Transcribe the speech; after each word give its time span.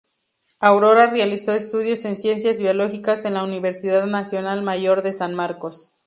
Aurora 0.59 1.11
realizó 1.11 1.51
estudios 1.53 2.05
en 2.05 2.15
Ciencias 2.15 2.57
Biológicas 2.57 3.23
en 3.25 3.35
la 3.35 3.43
Universidad 3.43 4.07
Nacional 4.07 4.63
Mayor 4.63 5.03
de 5.03 5.13
San 5.13 5.35
Marcos. 5.35 5.93